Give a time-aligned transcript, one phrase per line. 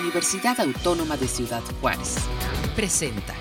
[0.00, 2.16] Universidad Autónoma de Ciudad Juárez.
[2.74, 3.34] Presenta.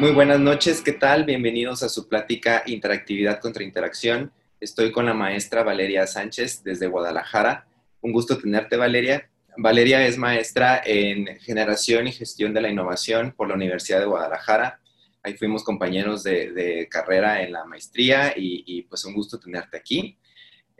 [0.00, 1.24] Muy buenas noches, ¿qué tal?
[1.24, 4.32] Bienvenidos a su plática Interactividad contra Interacción.
[4.58, 7.66] Estoy con la maestra Valeria Sánchez desde Guadalajara.
[8.00, 9.30] Un gusto tenerte, Valeria.
[9.56, 14.80] Valeria es maestra en Generación y Gestión de la Innovación por la Universidad de Guadalajara.
[15.22, 20.18] Ahí fuimos compañeros de, carrera en la maestría y, pues un gusto tenerte aquí.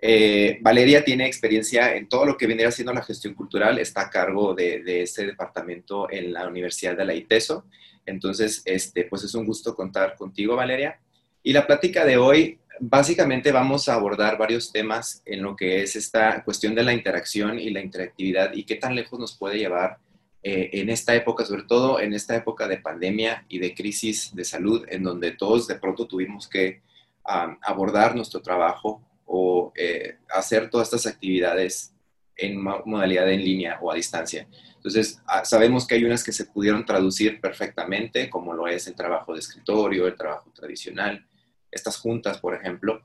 [0.07, 4.11] Eh, Valeria tiene experiencia en todo lo que vendría siendo la gestión cultural, está a
[4.11, 7.65] cargo de, de este departamento en la Universidad de la ITESO.
[8.05, 11.01] Entonces, este, pues es un gusto contar contigo, Valeria.
[11.43, 15.97] Y la plática de hoy, básicamente vamos a abordar varios temas en lo que es
[15.97, 19.97] esta cuestión de la interacción y la interactividad y qué tan lejos nos puede llevar
[20.43, 24.45] eh, en esta época, sobre todo en esta época de pandemia y de crisis de
[24.45, 26.83] salud, en donde todos de pronto tuvimos que
[27.25, 31.95] abordar nuestro trabajo o eh, hacer todas estas actividades
[32.37, 34.47] en modalidad en línea o a distancia.
[34.77, 38.95] Entonces, ah, sabemos que hay unas que se pudieron traducir perfectamente, como lo es el
[38.95, 41.27] trabajo de escritorio, el trabajo tradicional,
[41.71, 43.03] estas juntas, por ejemplo,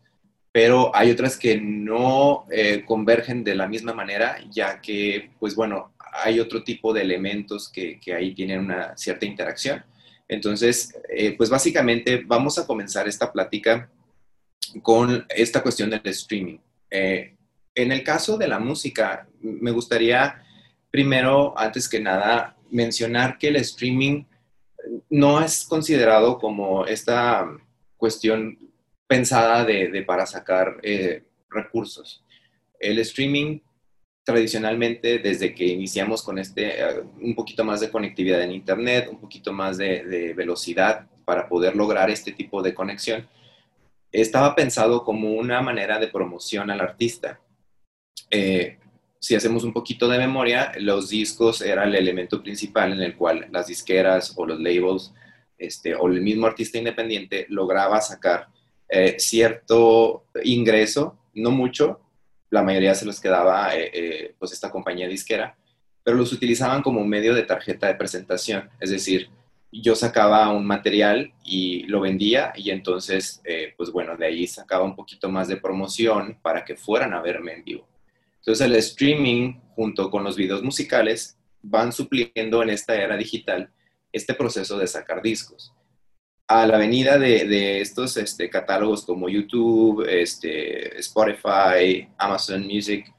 [0.52, 5.94] pero hay otras que no eh, convergen de la misma manera, ya que, pues bueno,
[6.12, 9.84] hay otro tipo de elementos que, que ahí tienen una cierta interacción.
[10.28, 13.90] Entonces, eh, pues básicamente vamos a comenzar esta plática
[14.82, 16.58] con esta cuestión del streaming.
[16.90, 17.36] Eh,
[17.76, 20.44] en el caso de la música, me gustaría
[20.92, 24.24] primero, antes que nada, mencionar que el streaming
[25.10, 27.48] no es considerado como esta
[27.98, 28.58] cuestión
[29.08, 32.24] pensada de, para sacar eh, recursos.
[32.80, 33.60] El streaming
[34.24, 39.20] tradicionalmente, desde que iniciamos con este, eh, un poquito más de conectividad en Internet, un
[39.20, 43.28] poquito más de velocidad para poder lograr este tipo de conexión,
[44.12, 47.40] estaba pensado como una manera de promoción al artista.
[48.30, 48.80] Eh,
[49.20, 53.48] si hacemos un poquito de memoria, los discos era el elemento principal en el cual
[53.52, 55.14] las disqueras o los labels
[55.58, 58.48] este, o el mismo artista independiente lograba sacar
[58.88, 62.00] eh, cierto ingreso, no mucho,
[62.50, 65.56] la mayoría se los quedaba eh, pues esta compañía disquera,
[66.04, 69.30] pero los utilizaban como medio de tarjeta de presentación, es decir,
[69.72, 74.84] yo sacaba un material y lo vendía y entonces, eh, pues bueno, de ahí sacaba
[74.84, 77.88] un poquito más de promoción para que fueran a verme en vivo.
[78.38, 83.70] Entonces el streaming junto con los videos musicales van supliendo en esta era digital
[84.12, 85.74] este proceso de sacar discos.
[86.48, 93.14] A la venida de, estos este, catálogos como YouTube, este, Spotify, Amazon Music,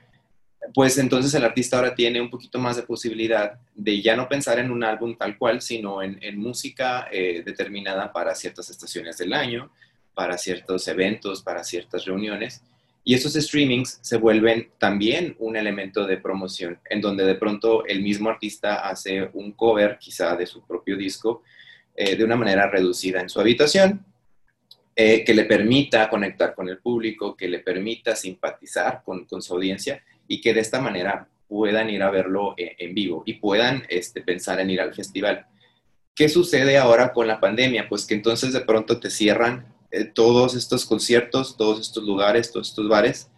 [0.74, 4.58] pues entonces el artista ahora tiene un poquito más de posibilidad de ya no pensar
[4.58, 9.70] en un álbum tal cual, sino en, música eh, determinada para ciertas estaciones del año,
[10.14, 12.62] para ciertos eventos, para ciertas reuniones.
[13.02, 18.02] Y esos streamings se vuelven también un elemento de promoción, en donde de pronto el
[18.02, 21.42] mismo artista hace un cover quizá de su propio disco
[21.96, 24.04] eh, de una manera reducida en su habitación,
[24.94, 29.54] eh, que le permita conectar con el público, que le permita simpatizar con, con su
[29.54, 33.82] audiencia y que de esta manera puedan ir a verlo eh, en vivo y puedan
[33.88, 35.44] este, pensar en ir al festival.
[36.14, 37.88] ¿Qué sucede ahora con la pandemia?
[37.88, 42.68] Pues que entonces de pronto te cierran eh, todos estos conciertos, todos estos lugares, todos
[42.68, 43.28] estos bares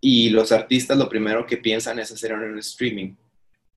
[0.00, 3.14] y los artistas lo primero que piensan es hacer un streaming.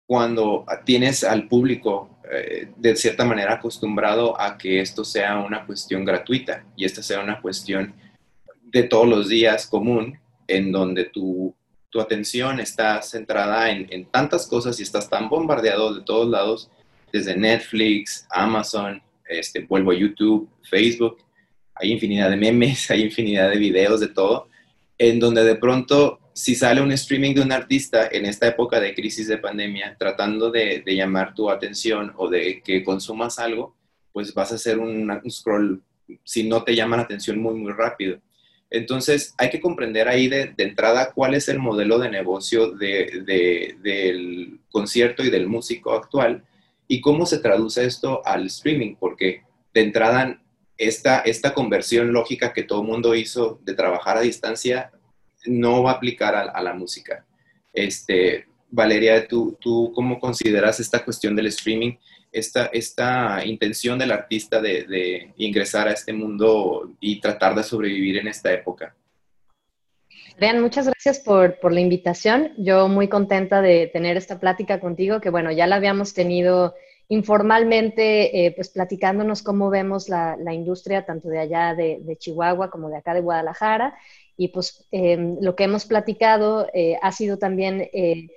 [0.07, 6.05] Cuando tienes al público eh, de cierta manera acostumbrado a que esto sea una cuestión
[6.05, 7.93] gratuita y esta sea una cuestión
[8.63, 11.55] de todos los días común, en donde tú
[11.91, 16.71] tu atención está centrada en, tantas cosas y estás tan bombardeado de todos lados,
[17.11, 21.17] desde Netflix, Amazon, este, vuelvo a YouTube, Facebook,
[21.75, 24.47] hay infinidad de memes, hay infinidad de videos, de todo,
[24.97, 28.95] en donde de pronto, si sale un streaming de un artista en esta época de
[28.95, 33.75] crisis de pandemia, tratando de, llamar tu atención o de que consumas algo,
[34.13, 35.83] pues vas a hacer un, un scroll,
[36.23, 38.21] si no te llama la atención, muy, muy rápido.
[38.71, 45.23] Entonces, hay que comprender ahí de, entrada cuál es el modelo de negocio del concierto
[45.23, 46.45] y del músico actual
[46.87, 49.43] y cómo se traduce esto al streaming, porque
[49.73, 50.41] de entrada
[50.77, 54.91] esta, esta conversión lógica que todo el mundo hizo de trabajar a distancia
[55.45, 57.25] no va a aplicar a, la música.
[57.73, 61.93] Este, Valeria, ¿tú, ¿tú cómo consideras esta cuestión del streaming
[62.31, 68.27] esta, esta intención del artista de, ingresar a este mundo y tratar de sobrevivir en
[68.27, 68.95] esta época.
[70.35, 72.53] Adrián, muchas gracias por, la invitación.
[72.57, 76.73] Yo muy contenta de tener esta plática contigo, que bueno, ya la habíamos tenido
[77.09, 82.89] informalmente, eh, pues platicándonos cómo vemos la, industria tanto de allá de, de, Chihuahua como
[82.89, 83.95] de acá de Guadalajara.
[84.37, 88.27] Y pues em, lo que hemos platicado eh, ha sido también eh,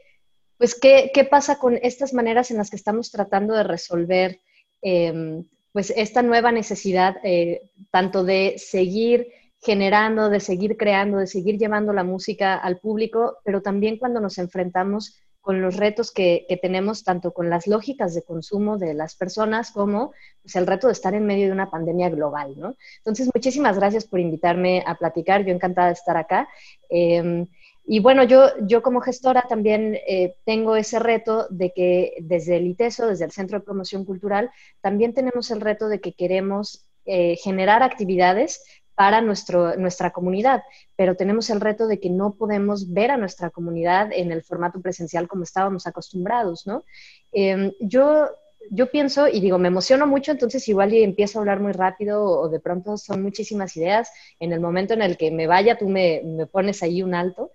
[0.65, 4.41] pues, ¿qué, pasa con estas maneras en las que estamos tratando de resolver
[4.81, 9.29] em, pues, esta nueva necesidad, eh, tanto de seguir
[9.61, 14.39] generando, de seguir creando, de seguir llevando la música al público, pero también cuando nos
[14.39, 19.71] enfrentamos con los retos que, tenemos, tanto con las lógicas de consumo de las personas
[19.71, 22.75] como pues, el reto de estar en medio de una pandemia global, ¿no?
[22.97, 25.45] Entonces, muchísimas gracias por invitarme a platicar.
[25.45, 26.49] Yo encantada de estar acá.
[26.89, 27.47] Em,
[27.87, 32.67] y bueno, yo, yo como gestora también eh, tengo ese reto de que desde el
[32.67, 34.51] ITESO, desde el Centro de Promoción Cultural,
[34.81, 38.63] también tenemos el reto de que queremos eh, generar actividades
[38.95, 40.63] para nuestro, nuestra comunidad,
[40.97, 44.81] pero tenemos el reto de que no podemos ver a nuestra comunidad en el formato
[44.81, 46.85] presencial como estábamos acostumbrados, ¿no?
[47.33, 48.29] Em, yo,
[48.71, 52.25] yo pienso y digo, me emociono mucho, entonces igual y empiezo a hablar muy rápido
[52.25, 54.11] o de pronto son muchísimas ideas.
[54.41, 57.53] En el momento en el que me vaya, tú me, me pones ahí un alto.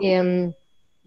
[0.00, 0.52] Em,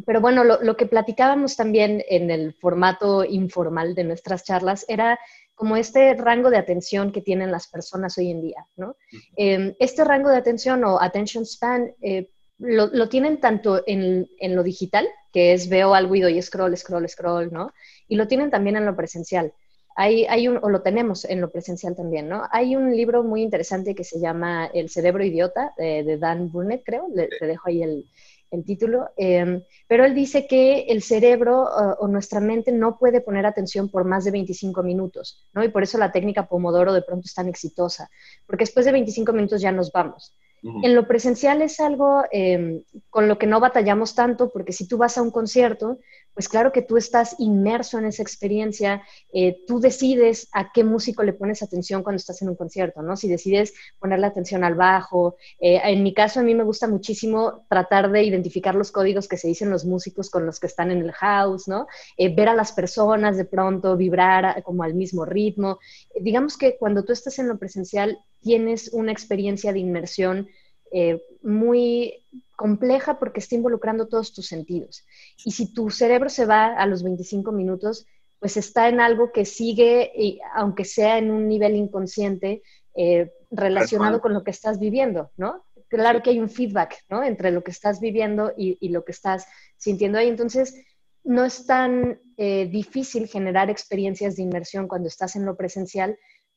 [0.05, 5.17] pero bueno, lo, lo, que platicábamos también en el formato informal de nuestras charlas era
[5.55, 8.97] como este rango de atención que tienen las personas hoy en día, ¿no?
[9.37, 15.07] Em, este rango de atención o attention span eh, lo, tienen tanto en, lo digital,
[15.33, 17.73] que es veo algo y doy scroll, scroll, scroll, ¿no?
[18.07, 19.53] Y lo tienen también en lo presencial.
[19.95, 22.43] Hay, hay un, o lo tenemos en lo presencial también, ¿no?
[22.51, 27.07] Hay un libro muy interesante que se llama El cerebro idiota, de, Dan Burnett, creo,
[27.13, 28.05] le, te dejo ahí el,
[28.51, 31.63] el título, em, pero él dice que el cerebro
[31.99, 35.63] o nuestra mente no puede poner atención por más de 25 minutos, ¿no?
[35.63, 38.09] Y por eso la técnica Pomodoro de pronto es tan exitosa,
[38.45, 40.35] porque después de 25 minutos ya nos vamos.
[40.81, 42.81] En lo presencial es algo em,
[43.12, 46.00] con lo que no batallamos tanto, porque si tú vas a un concierto,
[46.35, 51.23] pues claro que tú estás inmerso en esa experiencia, eh, tú decides a qué músico
[51.23, 53.15] le pones atención cuando estás en un concierto, ¿no?
[53.15, 57.65] Si decides ponerle atención al bajo, eh, en mi caso a mí me gusta muchísimo
[57.69, 61.00] tratar de identificar los códigos que se dicen los músicos con los que están en
[61.00, 61.88] el house, ¿no?
[62.17, 65.79] Eh, ver a las personas de pronto, vibrar como al mismo ritmo.
[66.19, 70.47] digamos que cuando tú estás en lo presencial, tienes una experiencia de inmersión
[70.92, 72.24] eh, muy
[72.56, 75.03] compleja porque está involucrando todos tus sentidos.
[75.44, 78.06] Y si tu cerebro se va a los 25 minutos,
[78.39, 80.12] pues está en algo que sigue,
[80.53, 82.62] aunque sea en un nivel inconsciente,
[82.94, 85.65] eh, relacionado con lo que estás viviendo, ¿no?
[85.88, 87.24] Claro que hay un feedback, ¿no?
[87.24, 90.27] Entre lo que estás viviendo y, lo que estás sintiendo ahí.
[90.27, 90.75] Entonces,
[91.24, 96.15] no es tan eh, difícil generar experiencias de inmersión cuando estás en lo presencial,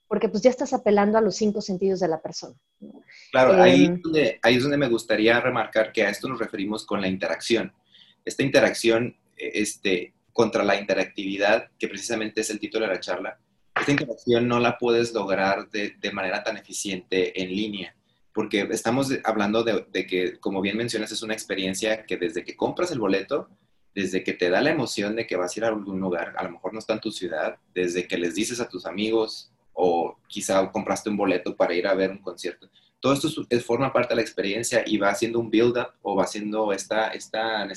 [0.08, 2.56] porque pues ya estás apelando a los cinco sentidos de la persona.
[3.30, 6.86] Claro, ahí, em, donde, ahí es donde me gustaría remarcar que a esto nos referimos
[6.86, 7.72] con la interacción.
[8.24, 13.38] Esta interacción eh, este, contra la interactividad, que precisamente es el título de la charla,
[13.78, 17.94] esta interacción no la puedes lograr de, de manera tan eficiente en línea,
[18.32, 22.56] porque estamos hablando de, de, que, como bien mencionas, es una experiencia que desde que
[22.56, 23.48] compras el boleto,
[23.94, 26.44] desde que te da la emoción de que vas a ir a algún lugar, a
[26.44, 30.18] lo mejor no está en tu ciudad, desde que les dices a tus amigos, o
[30.26, 32.68] quizá compraste un boleto para ir a ver un concierto.
[32.98, 36.24] Todo esto es, forma parte de la experiencia y va haciendo un build-up o va
[36.24, 37.70] haciendo esta, esta eh,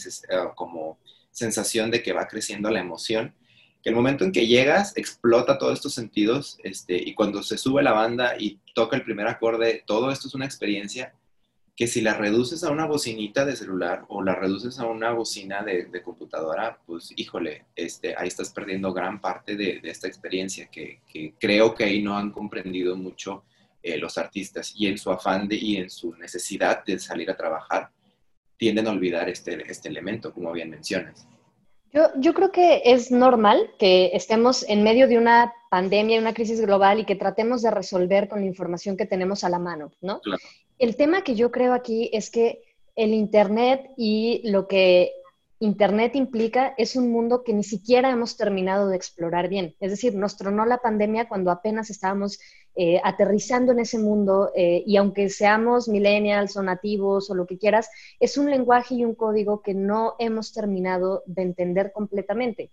[0.56, 0.98] como
[1.30, 3.36] sensación de que va creciendo la emoción.
[3.84, 7.84] Que el momento en que llegas explota todos estos sentidos este, y cuando se sube
[7.84, 11.14] la banda y toca el primer acorde, todo esto es una experiencia
[11.82, 15.64] que si la reduces a una bocinita de celular o la reduces a una bocina
[15.64, 21.00] de, computadora, pues híjole, este, ahí estás perdiendo gran parte de, esta experiencia que,
[21.40, 23.46] creo que ahí no han comprendido mucho
[23.82, 27.36] eh, los artistas y en su afán de, y en su necesidad de salir a
[27.36, 27.90] trabajar,
[28.58, 31.26] tienden a olvidar este, este elemento, como bien mencionas.
[31.92, 36.62] Yo, yo, creo que es normal que estemos en medio de una pandemia, una crisis
[36.62, 40.22] global y que tratemos de resolver con la información que tenemos a la mano, ¿no?
[40.22, 40.44] Claro.
[40.82, 42.64] El tema que yo creo aquí es que
[42.96, 45.12] el Internet y lo que
[45.60, 49.76] Internet implica es un mundo que ni siquiera hemos terminado de explorar bien.
[49.80, 52.40] Es decir, nos tronó la pandemia cuando apenas estábamos
[52.74, 57.60] eh, aterrizando en ese mundo eh, y aunque seamos millennials o nativos o lo que
[57.60, 57.88] quieras,
[58.20, 62.72] es un lenguaje y un código que no hemos terminado de entender completamente.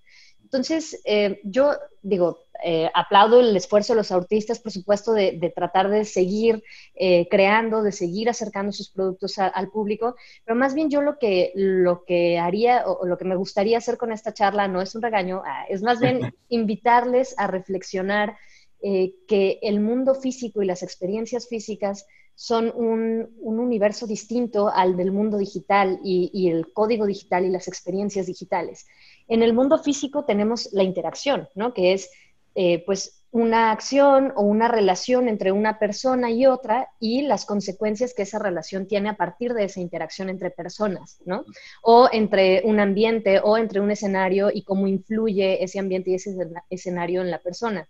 [0.48, 5.90] Entonces, eh, yo digo, eh, aplaudo el esfuerzo de los artistas, por supuesto, de, tratar
[5.90, 6.64] de seguir
[6.94, 11.52] eh, creando, de seguir acercando sus productos al público, pero más bien yo lo que,
[11.54, 15.02] lo que haría o, lo que me gustaría hacer con esta charla no es un
[15.02, 18.38] regaño, ah, es más bien invitarles a reflexionar
[18.80, 25.36] que el mundo físico y las experiencias físicas son un, universo distinto al del mundo
[25.36, 28.86] digital y, y el código digital y las experiencias digitales.
[29.28, 31.74] En el mundo físico tenemos la interacción, ¿no?
[31.74, 32.10] Que es,
[32.54, 38.14] eh, pues, una acción o una relación entre una persona y otra y las consecuencias
[38.14, 41.44] que esa relación tiene a partir de esa interacción entre personas, ¿no?
[41.82, 46.34] O entre un ambiente o entre un escenario y cómo influye ese ambiente y ese
[46.70, 47.86] escenario en la persona.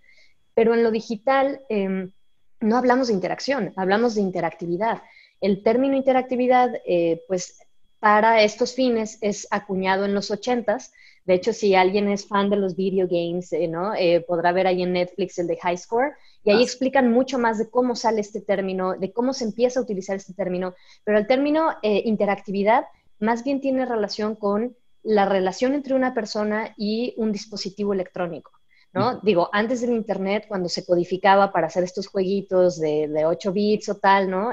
[0.55, 2.11] Pero en lo digital em,
[2.61, 5.03] no hablamos de interacción, hablamos de interactividad.
[5.41, 7.61] El término interactividad, eh, pues
[8.01, 10.93] para estos fines es acuñado en los ochentas
[11.29, 13.95] de hecho, si alguien es fan de los video games, eh, ¿no?
[13.95, 16.13] Eh, podrá ver ahí en Netflix el de High Score.
[16.43, 16.63] Y ahí ah.
[16.63, 20.33] explican mucho más de cómo sale este término, de cómo se empieza a utilizar este
[20.33, 20.75] término.
[21.05, 22.87] Pero el término eh, interactividad
[23.19, 28.53] más bien tiene relación con la relación entre una persona y un dispositivo electrónico.
[28.95, 29.21] ¿no?
[29.21, 33.91] Digo, antes del Internet, cuando se codificaba para hacer estos jueguitos de, de 8 bits
[33.91, 34.53] o tal, ¿no?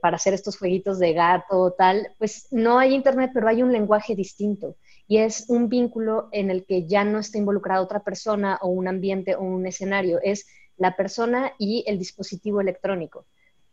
[0.00, 3.72] para hacer estos jueguitos de gato o tal, pues no hay Internet, pero hay un
[3.72, 4.76] lenguaje distinto
[5.12, 8.88] y es un vínculo en el que ya no está involucrada otra persona o un
[8.88, 10.46] ambiente o un escenario, es
[10.78, 13.26] la persona y el dispositivo electrónico.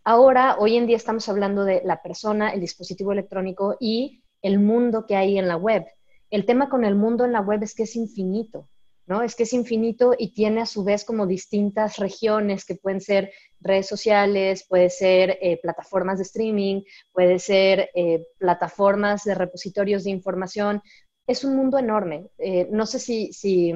[0.04, 5.06] Ahora, hoy en día estamos hablando de la persona, el dispositivo electrónico y el mundo
[5.08, 5.86] que hay en la web.
[6.30, 8.68] El tema con el mundo en la web es que es infinito,
[9.08, 9.22] ¿no?
[9.22, 13.32] Es que es infinito y tiene a su vez como distintas regiones que pueden ser
[13.62, 16.82] redes sociales, puede ser eh, plataformas de streaming,
[17.14, 20.82] puede ser eh, plataformas de repositorios de información
[21.30, 22.26] es un mundo enorme.
[22.40, 23.72] Eh, no sé si,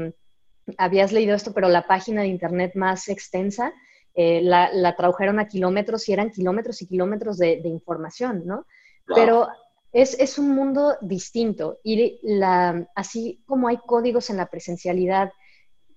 [0.77, 3.71] habías leído esto, pero la página de Internet más extensa
[4.15, 8.65] eh, la, tradujeron a kilómetros y eran kilómetros y kilómetros de, información, ¿no?
[9.05, 9.49] Pero
[9.91, 15.31] es, un mundo distinto y la, así como hay códigos en la presencialidad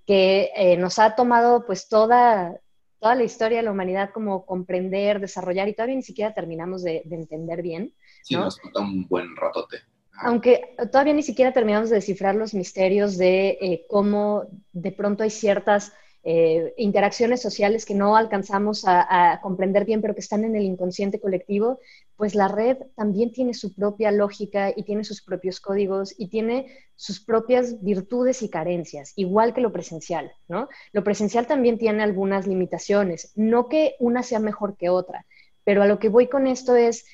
[0.05, 2.61] que eh, nos ha tomado pues toda,
[3.01, 7.03] toda la historia de la humanidad como comprender, desarrollar y todavía ni siquiera terminamos de,
[7.11, 7.95] entender bien.
[8.23, 9.79] Sí, nos falta un buen ratote
[10.19, 15.31] aunque todavía ni siquiera terminamos de descifrar los misterios de eh, cómo de pronto hay
[15.31, 15.93] ciertas
[16.29, 21.21] eh, interacciones sociales que no alcanzamos a, comprender bien, pero que están en el inconsciente
[21.21, 21.79] colectivo,
[22.17, 26.67] pues la red también tiene su propia lógica y tiene sus propios códigos y tiene
[26.97, 30.69] sus propias virtudes y carencias, igual que lo presencial, ¿no?
[30.91, 35.27] Lo presencial también tiene algunas limitaciones, no que una sea mejor que otra,
[35.63, 37.05] pero a lo que voy con esto es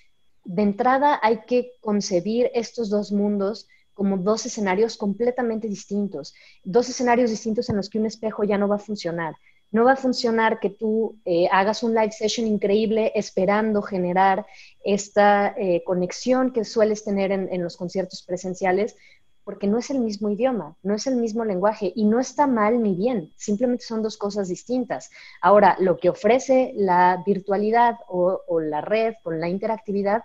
[0.44, 6.34] de entrada hay que concebir estos dos mundos como dos escenarios completamente distintos,
[6.64, 9.34] dos escenarios distintos en los que un espejo ya no va a funcionar.
[9.70, 14.44] No va a funcionar que tú eh, hagas un live session increíble esperando generar
[14.84, 18.96] esta eh, conexión que sueles tener en los conciertos presenciales,
[19.44, 22.82] porque no es el mismo idioma, no es el mismo lenguaje y no está mal
[22.82, 25.10] ni bien, simplemente son dos cosas distintas.
[25.40, 30.22] Ahora, lo que ofrece la virtualidad o, la red con la interactividad,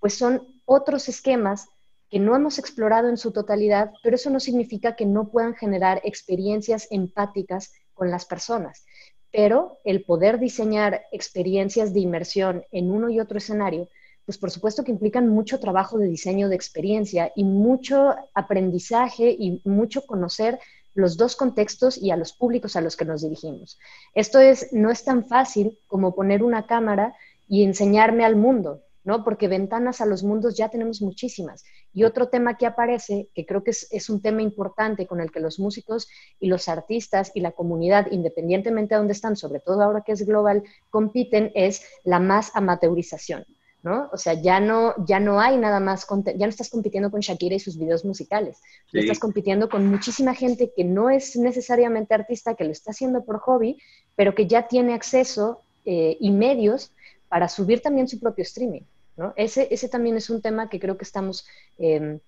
[0.00, 1.68] pues son otros esquemas
[2.10, 6.00] que no hemos explorado en su totalidad, pero eso no significa que no puedan generar
[6.04, 8.84] experiencias empáticas con las personas.
[9.30, 13.88] Pero el poder diseñar experiencias de inmersión en uno y otro escenario
[14.28, 19.62] pues por supuesto que implican mucho trabajo de diseño de experiencia y mucho aprendizaje y
[19.64, 20.58] mucho conocer
[20.92, 23.78] los dos contextos y a los públicos a los que nos dirigimos.
[24.14, 27.14] Esto es, no es tan fácil como poner una cámara
[27.48, 29.24] y enseñarme al mundo, ¿no?
[29.24, 31.64] Porque ventanas a los mundos ya tenemos muchísimas.
[31.94, 35.32] Y otro tema que aparece, que creo que es, es, un tema importante con el
[35.32, 36.06] que los músicos
[36.38, 40.26] y los artistas y la comunidad, independientemente de dónde están, sobre todo ahora que es
[40.26, 43.46] global, compiten, es la más amateurización.
[43.88, 44.10] ¿No?
[44.12, 47.54] O sea, ya no, ya no hay nada más, ya no estás compitiendo con Shakira
[47.56, 48.58] y sus videos musicales,
[48.92, 53.38] estás compitiendo con muchísima gente que no es necesariamente artista, que lo está haciendo por
[53.38, 53.78] hobby,
[54.14, 56.92] pero que ya tiene acceso eh, y medios
[57.30, 58.82] para subir también su propio streaming,
[59.16, 59.32] ¿no?
[59.36, 61.46] Ese, ese también es un tema que creo que estamos
[61.78, 62.20] em,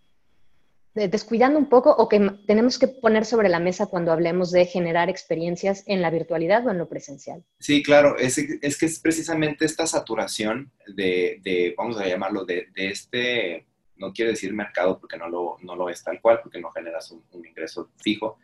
[0.95, 5.09] descuidando un poco o que tenemos que poner sobre la mesa cuando hablemos de generar
[5.09, 7.45] experiencias en la virtualidad o en lo presencial?
[7.59, 12.69] Sí, claro, es, es que es precisamente esta saturación de, de vamos a llamarlo, de,
[12.75, 13.67] de, este,
[13.97, 17.11] no quiero decir mercado porque no lo, no lo es tal cual, porque no generas
[17.11, 18.39] un, ingreso fijo,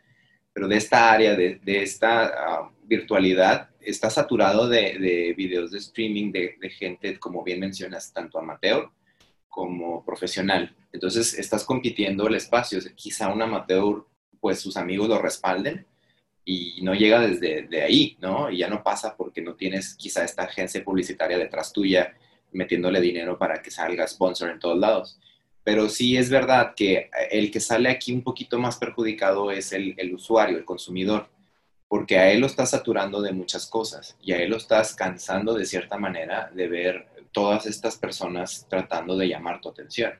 [0.53, 5.77] pero de esta área, de, de esta ah, virtualidad, está saturado de, de videos de
[5.77, 8.89] streaming de, gente, como bien mencionas, tanto amateur
[9.47, 10.75] como profesional.
[10.97, 12.79] Entonces estás compitiendo el espacio.
[12.95, 14.03] Quizá un amateur,
[14.39, 15.85] pues sus amigos lo respalden
[16.43, 18.49] y no llega desde de ahí, ¿no?
[18.49, 22.15] Y ya no pasa porque no tienes quizá esta agencia publicitaria detrás tuya
[22.51, 25.19] metiéndole dinero para que salga sponsor en todos lados.
[25.63, 29.93] Pero sí es verdad que el que sale aquí un poquito más perjudicado es el,
[29.97, 31.29] el usuario, el consumidor,
[31.87, 35.53] porque a él lo estás saturando de muchas cosas y a él lo estás cansando
[35.53, 40.13] de cierta manera de ver todas estas personas tratando de llamar tu atención.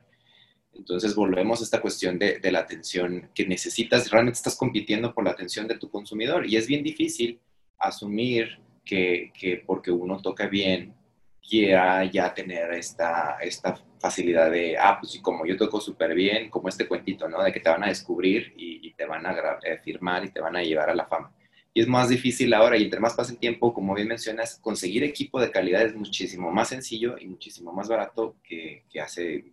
[0.78, 5.32] Entonces volvemos a esta cuestión de, la atención que necesitas, realmente estás compitiendo por la
[5.32, 7.40] atención de tu consumidor y es bien difícil
[7.78, 10.94] asumir que, porque uno toca bien,
[11.42, 16.70] quiera ya tener esta, esta facilidad de, ah, pues como yo toco súper bien, como
[16.70, 17.42] este cuentito, ¿no?
[17.44, 20.56] De que te van a descubrir y, te van a eh, firmar y te van
[20.56, 21.32] a llevar a la fama.
[21.72, 25.04] Y es más difícil ahora y entre más pasa el tiempo, como bien mencionas, conseguir
[25.04, 29.46] equipo de calidad es muchísimo más sencillo y muchísimo más barato que, que hace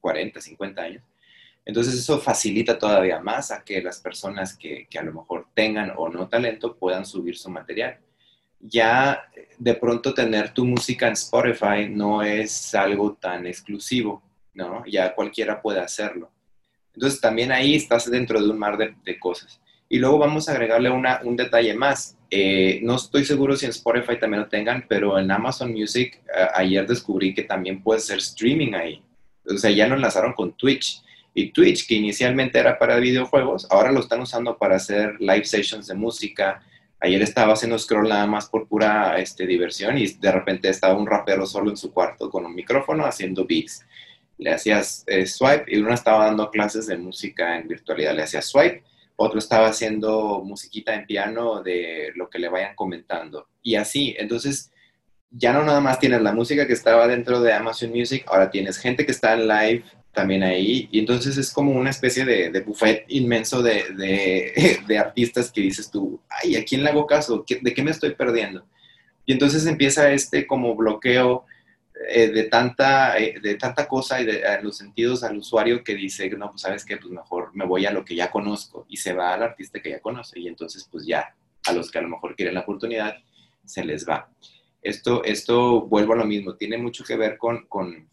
[0.00, 1.02] 40, 50 años.
[1.64, 6.08] Entonces eso facilita todavía más a que las personas que, a lo mejor tengan o
[6.08, 7.98] no talento puedan subir su material.
[8.58, 14.22] Ya de pronto tener tu música en Spotify no es algo tan exclusivo,
[14.54, 14.84] ¿no?
[14.86, 16.30] Ya cualquiera puede hacerlo.
[16.94, 19.60] Entonces también ahí estás dentro de un mar de, cosas.
[19.88, 22.16] Y luego vamos a agregarle una, un detalle más.
[22.30, 26.20] Eh, no estoy seguro si en Spotify también lo tengan, pero en Amazon Music
[26.54, 29.02] ayer descubrí que también puede ser streaming ahí.
[29.56, 31.02] O sea, ya lo enlazaron con Twitch.
[31.32, 35.86] Y Twitch, que inicialmente era para videojuegos, ahora lo están usando para hacer live sessions
[35.86, 36.62] de música.
[36.98, 41.06] Ayer estaba haciendo scroll nada más por pura este, diversión y de repente estaba un
[41.06, 43.86] rapero solo en su cuarto con un micrófono haciendo beats.
[44.38, 48.14] Le hacías eh, swipe y uno estaba dando clases de música en virtualidad.
[48.14, 48.82] Le hacía swipe,
[49.16, 53.48] otro estaba haciendo musiquita en piano de lo que le vayan comentando.
[53.62, 54.72] Y así, entonces
[55.30, 58.78] ya no nada más tienes la música que estaba dentro de Amazon Music, ahora tienes
[58.78, 63.04] gente que está en live también ahí, y entonces es como una especie de, buffet
[63.08, 67.44] inmenso de, de, artistas que dices tú, ay, ¿a quién le hago caso?
[67.48, 68.66] ¿De qué me estoy perdiendo?
[69.24, 71.44] Y entonces empieza este como bloqueo
[72.08, 76.30] eh, de, tanta, eh, de tanta cosa y de los sentidos al usuario que dice,
[76.30, 79.12] no, pues sabes qué, pues mejor me voy a lo que ya conozco y se
[79.12, 81.34] va al artista que ya conoce y entonces pues ya
[81.66, 83.16] a los que a lo mejor quieren la oportunidad
[83.64, 84.30] se les va.
[84.82, 88.08] Esto, esto vuelvo a lo mismo, tiene mucho que ver con, con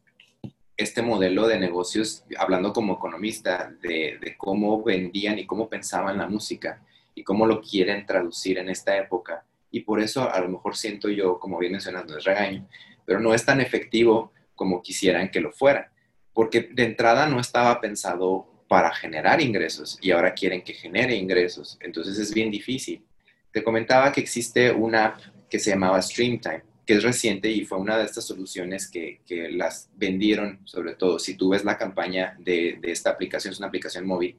[0.77, 6.83] este modelo de negocios, hablando como economista, de, cómo vendían y cómo pensaban la música
[7.15, 9.43] y cómo lo quieren traducir en esta época.
[9.71, 12.67] Y por eso a lo mejor siento yo, como bien mencionas, no es regaño,
[13.05, 15.91] pero no es tan efectivo como quisieran que lo fuera,
[16.31, 21.77] porque de entrada no estaba pensado para generar ingresos y ahora quieren que genere ingresos.
[21.81, 23.03] Entonces es bien difícil.
[23.51, 27.77] Te comentaba que existe una app que se llamaba Streamtime que es reciente y fue
[27.77, 32.37] una de estas soluciones que, que las vendieron, sobre todo si tú ves la campaña
[32.39, 34.37] de, de, esta aplicación, es una aplicación móvil,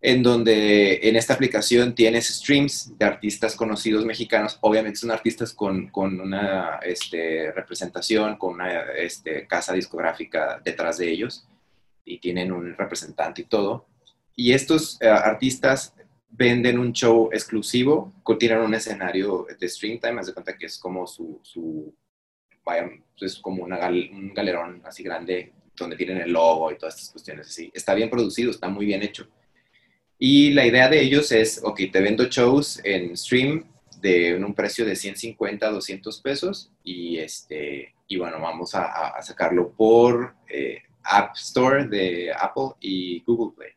[0.00, 5.88] en donde en esta aplicación tienes streams de artistas conocidos mexicanos, obviamente son artistas con,
[5.88, 11.48] con una este, representación, con una este, casa discográfica detrás de ellos
[12.04, 13.86] y tienen un representante y todo.
[14.36, 15.95] Y estos eh, artistas
[16.28, 20.78] venden un show exclusivo, tienen un escenario de stream time, haz de cuenta que es
[20.78, 21.94] como su, su
[22.64, 27.10] vaya, es como una un galerón así grande donde tienen el logo y todas estas
[27.10, 27.70] cuestiones así.
[27.74, 29.28] Está bien producido, está muy bien hecho.
[30.18, 33.64] Y la idea de ellos es, ok, te vendo shows en stream
[34.00, 39.72] de un precio de 150, 200 pesos y, este, y bueno, vamos a, a sacarlo
[39.72, 43.70] por eh, App Store de Apple y Google Play.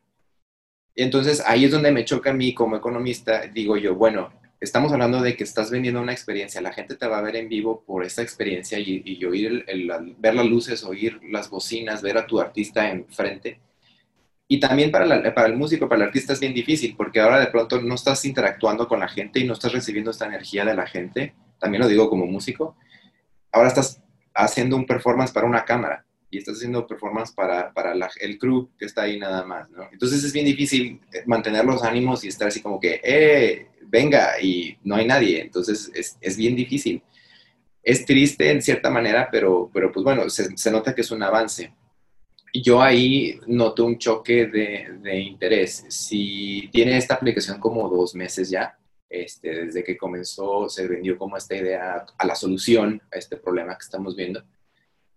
[1.02, 5.22] Entonces ahí es donde me choca a mí como economista, digo yo, bueno, estamos hablando
[5.22, 8.04] de que estás vendiendo una experiencia, la gente te va a ver en vivo por
[8.04, 9.64] esta experiencia y, y oír
[10.18, 13.60] ver las luces, oír las bocinas, ver a tu artista enfrente.
[14.46, 17.46] Y también para, para el músico, para el artista es bien difícil, porque ahora de
[17.46, 20.86] pronto no estás interactuando con la gente y no estás recibiendo esta energía de la
[20.86, 22.76] gente, también lo digo como músico,
[23.52, 24.02] ahora estás
[24.34, 28.86] haciendo un performance para una cámara y estás haciendo performance para, para el crew que
[28.86, 29.88] está ahí nada más, ¿no?
[29.92, 33.66] Entonces es bien difícil eh, mantener los ánimos y estar así como que, ¡eh!
[33.82, 35.40] Venga, y no hay nadie.
[35.40, 37.02] Entonces es, es bien difícil.
[37.82, 41.24] Es triste en cierta manera, pero, pero pues bueno, se, se nota que es un
[41.24, 41.74] avance.
[42.54, 45.84] Yo ahí noto un choque de, de, interés.
[45.88, 51.36] Si tiene esta aplicación como dos meses ya, este, desde que comenzó, se vendió como
[51.36, 54.44] esta idea a la solución a este problema que estamos viendo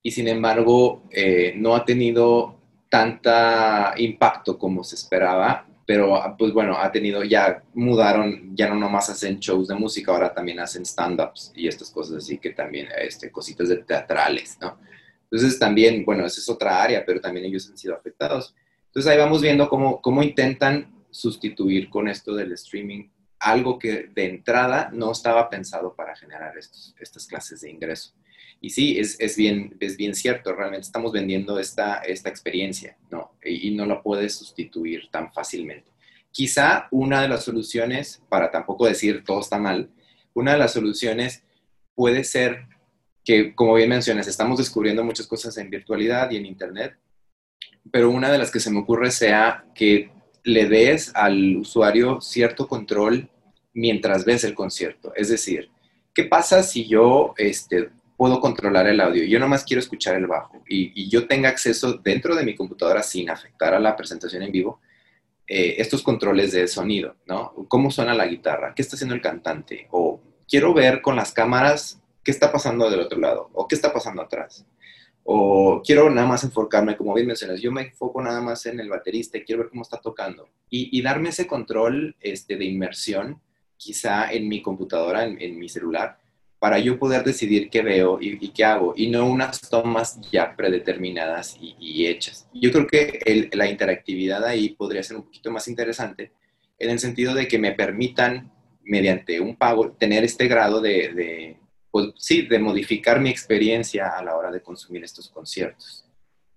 [0.03, 6.77] y sin embargo eh, no ha tenido tanta impacto como se esperaba, pero pues bueno,
[6.77, 11.53] ha tenido, ya mudaron, ya no nomás hacen shows de música, ahora también hacen stand-ups
[11.55, 14.77] y estas cosas así que también, este, cositas de teatrales, ¿no?
[15.23, 18.53] Entonces también, bueno, esa es otra área, pero también ellos han sido afectados.
[18.85, 24.25] Entonces ahí vamos viendo cómo, cómo intentan sustituir con esto del streaming algo que de
[24.25, 28.13] entrada no estaba pensado para generar estos, estas clases de ingreso.
[28.61, 33.33] Y sí, es, es, bien, es bien cierto, realmente estamos vendiendo esta, esta experiencia, ¿no?
[33.43, 35.91] Y, no la puedes sustituir tan fácilmente.
[36.31, 39.89] Quizá una de las soluciones, para tampoco decir todo está mal,
[40.33, 41.43] una de las soluciones
[41.93, 42.67] puede ser
[43.25, 46.97] que, como bien mencionas, estamos descubriendo muchas cosas en virtualidad y en Internet,
[47.91, 50.09] pero una de las que se me ocurre sea que
[50.43, 53.29] le des al usuario cierto control
[53.73, 55.13] mientras ves el concierto.
[55.15, 55.69] Es decir,
[56.13, 59.23] ¿qué pasa si yo este, puedo controlar el audio?
[59.23, 63.29] Yo nomás quiero escuchar el bajo y, yo tenga acceso dentro de mi computadora sin
[63.29, 64.79] afectar a la presentación en vivo.
[65.45, 67.53] Eh, estos controles de sonido, ¿no?
[67.67, 68.73] ¿Cómo suena la guitarra?
[68.73, 69.87] ¿Qué está haciendo el cantante?
[69.91, 73.91] O quiero ver con las cámaras qué está pasando del otro lado o qué está
[73.91, 74.65] pasando atrás.
[75.23, 78.89] O quiero nada más enfocarme, como bien mencionas, yo me enfoco nada más en el
[78.89, 80.49] baterista y quiero ver cómo está tocando.
[80.69, 83.39] Y, darme ese control este, de inmersión,
[83.77, 86.17] quizá en mi computadora, en, mi celular,
[86.63, 91.57] para yo poder decidir qué veo y, qué hago, y no unas tomas ya predeterminadas
[91.59, 92.47] y, hechas.
[92.53, 96.31] Yo creo que la interactividad ahí podría ser un poquito más interesante,
[96.79, 98.49] en el sentido de que me permitan,
[98.81, 101.57] mediante un pago, tener este grado de
[101.91, 106.05] pues, sí, de modificar mi experiencia a la hora de consumir estos conciertos.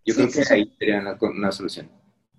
[0.05, 1.91] Yo creo que ahí sería una, solución.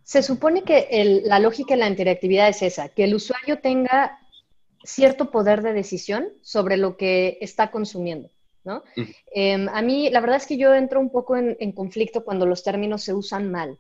[0.03, 4.17] Se supone que la lógica de la interactividad es esa, que el usuario tenga
[4.87, 8.29] cierto poder de decisión sobre lo que está consumiendo.
[8.63, 8.83] ¿no?
[9.33, 12.63] Em, a mí, la verdad es que yo entro un poco en, conflicto cuando los
[12.63, 13.79] términos se usan mal.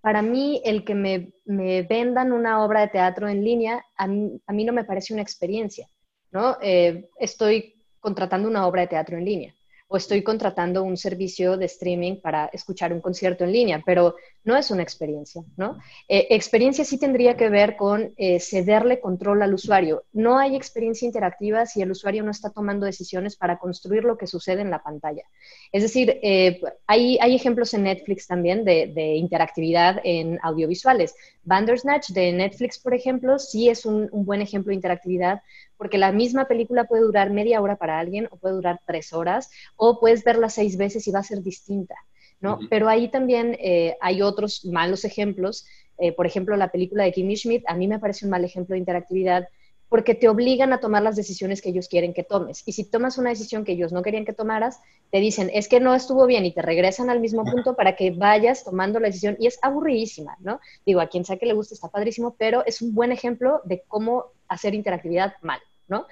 [0.00, 4.72] Para mí, el que me, vendan una obra de teatro en línea, a mí, no
[4.72, 5.86] me parece una experiencia.
[6.30, 6.56] ¿no?
[6.62, 9.54] Eh, estoy contratando una obra de teatro en línea
[9.92, 14.56] o estoy contratando un servicio de streaming para escuchar un concierto en línea, pero no
[14.56, 15.78] es una experiencia, ¿no?
[16.08, 20.04] Eh, experiencia sí tendría que ver con eh, cederle control al usuario.
[20.14, 24.26] No hay experiencia interactiva si el usuario no está tomando decisiones para construir lo que
[24.26, 25.24] sucede en la pantalla.
[25.70, 31.14] Es decir, eh, hay, hay, ejemplos en Netflix también de, interactividad en audiovisuales.
[31.44, 35.42] Bandersnatch de Netflix, por ejemplo, sí es un buen ejemplo de interactividad
[35.82, 39.50] porque la misma película puede durar media hora para alguien o puede durar tres horas
[39.74, 41.96] o puedes verla seis veces y va a ser distinta,
[42.40, 42.60] ¿no?
[42.70, 45.66] Pero ahí también eh, hay otros malos ejemplos.
[45.98, 48.74] Eh, por ejemplo, la película de Kimmy Schmidt a mí me parece un mal ejemplo
[48.74, 49.48] de interactividad
[49.88, 52.62] porque te obligan a tomar las decisiones que ellos quieren que tomes.
[52.64, 54.78] Y si tomas una decisión que ellos no querían que tomaras,
[55.10, 58.12] te dicen, es que no estuvo bien y te regresan al mismo punto para que
[58.12, 59.36] vayas tomando la decisión.
[59.40, 60.60] Y es aburridísima, ¿no?
[60.86, 63.82] Digo, a quien sea que le guste está padrísimo, pero es un buen ejemplo de
[63.88, 65.58] cómo hacer interactividad mal.
[65.88, 66.06] ¿No?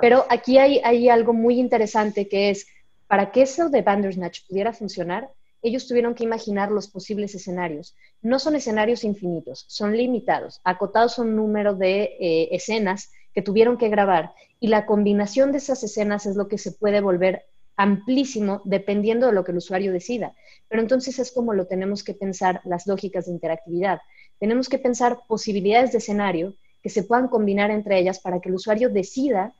[0.00, 2.66] Pero aquí hay, hay algo muy interesante que es,
[3.06, 5.30] para que eso de Bandersnatch pudiera funcionar,
[5.62, 7.96] ellos tuvieron que imaginar los posibles escenarios.
[8.22, 13.76] No son escenarios infinitos, son limitados, acotados a un número de eh, escenas que tuvieron
[13.76, 17.44] que grabar y la combinación de esas escenas es lo que se puede volver
[17.76, 20.34] amplísimo dependiendo de lo que el usuario decida.
[20.68, 24.00] Pero entonces es como lo tenemos que pensar las lógicas de interactividad.
[24.38, 26.54] Tenemos que pensar posibilidades de escenario
[26.86, 29.52] que se puedan combinar entre ellas para que el usuario decida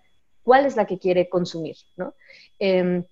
[0.45, 2.15] cuál es la que quiere consumir, ¿no?
[2.61, 3.03] Em,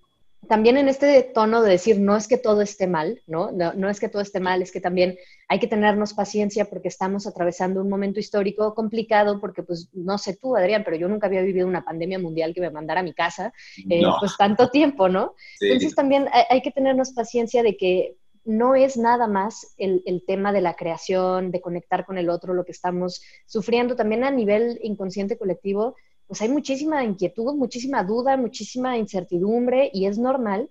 [0.47, 3.51] también en este tono de decir, no es que todo esté mal, ¿no?
[3.51, 3.89] ¿no?
[3.89, 5.17] es que todo esté mal, es que también
[5.49, 10.37] hay que tenernos paciencia porque estamos atravesando un momento histórico complicado, porque pues no sé
[10.37, 13.13] tú, Adrián, pero yo nunca había vivido una pandemia mundial que me mandara a mi
[13.13, 13.51] casa,
[13.89, 15.33] eh, pues tanto tiempo, ¿no?
[15.59, 18.15] Entonces también hay, que tenernos paciencia de que
[18.45, 22.63] no es nada más el, tema de la creación, de conectar con el otro, lo
[22.63, 23.95] que estamos sufriendo.
[23.95, 25.95] También a nivel inconsciente colectivo,
[26.27, 30.69] pues hay muchísima inquietud, muchísima duda, muchísima incertidumbre y es normal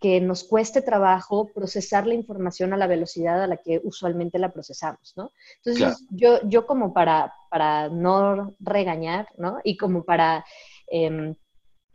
[0.00, 4.52] que nos cueste trabajo procesar la información a la velocidad a la que usualmente la
[4.52, 5.30] procesamos, ¿no?
[5.58, 9.60] Entonces, yo, yo como para, para no regañar, ¿no?
[9.62, 10.44] Y como para
[10.88, 11.36] em,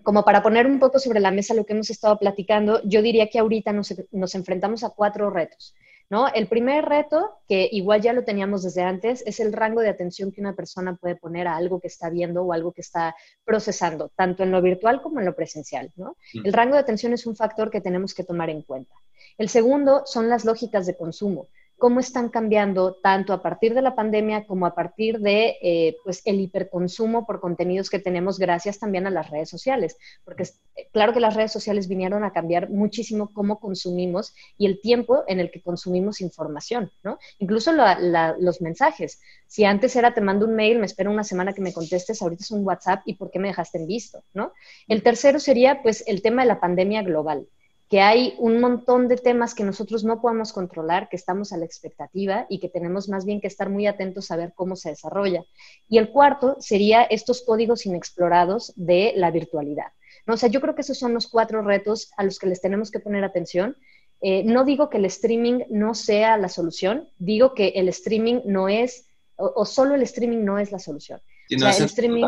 [0.07, 3.27] como para poner un poco sobre la mesa lo que hemos estado platicando, yo diría
[3.27, 3.91] que ahorita nos,
[4.35, 5.75] enfrentamos a cuatro retos.
[6.09, 6.29] ¿no?
[6.29, 10.31] El primer reto, que igual ya lo teníamos desde antes, es el rango de atención
[10.31, 14.09] que una persona puede poner a algo que está viendo o algo que está procesando,
[14.15, 15.91] tanto en lo virtual como en lo presencial.
[15.97, 16.15] ¿no?
[16.35, 16.45] Mm.
[16.45, 18.95] El rango de atención es un factor que tenemos que tomar en cuenta.
[19.37, 23.95] El segundo son las lógicas de consumo cómo están cambiando tanto a partir de la
[23.95, 29.05] pandemia como a partir de eh, pues el hiperconsumo por contenidos que tenemos gracias también
[29.05, 33.31] a las redes sociales, porque eh, claro que las redes sociales vinieron a cambiar muchísimo
[33.31, 37.19] cómo consumimos y el tiempo en el que consumimos información, ¿no?
[37.37, 39.19] Incluso los mensajes.
[39.45, 42.43] Si antes era te mando un mail, me espero una semana que me contestes, ahorita
[42.43, 44.51] es un WhatsApp y por qué me dejaste en visto, ¿no?
[44.87, 47.47] El tercero sería pues el tema de la pandemia global
[47.89, 51.65] que hay un montón de temas que nosotros no podemos controlar, que estamos a la
[51.65, 55.45] expectativa y que tenemos más bien que estar muy atentos a ver cómo se desarrolla.
[55.87, 59.87] Y el cuarto sería estos códigos inexplorados de la virtualidad.
[60.25, 60.33] ¿no?
[60.33, 62.91] O sea, yo creo que esos son los cuatro retos a los que les tenemos
[62.91, 63.77] que poner atención.
[64.19, 68.67] Eh, no digo que el streaming no sea la solución, digo que el streaming no
[68.67, 71.21] es, o, solo el streaming no es la solución.
[71.55, 72.25] o sea, el streaming,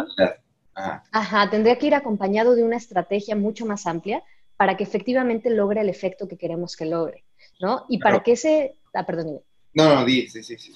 [0.74, 4.24] ajá, tendría que ir acompañado de una estrategia mucho más amplia
[4.60, 7.24] para que efectivamente logre el efecto que queremos que logre,
[7.62, 7.86] ¿no?
[7.88, 8.76] Y para que ese...
[8.94, 9.40] Ah, perdón.
[9.74, 10.74] No, no, di, sí, sí, sí.